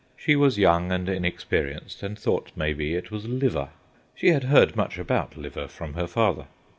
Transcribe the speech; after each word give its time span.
She 0.17 0.35
was 0.35 0.57
young 0.57 0.91
and 0.91 1.07
inexperienced, 1.07 2.01
and 2.01 2.17
thought, 2.17 2.49
maybe, 2.55 2.95
it 2.95 3.11
was 3.11 3.27
liver. 3.27 3.69
She 4.15 4.29
had 4.29 4.45
heard 4.45 4.75
much 4.75 4.97
about 4.97 5.37
liver 5.37 5.67
from 5.67 5.93
her 5.93 6.07
father. 6.07 6.47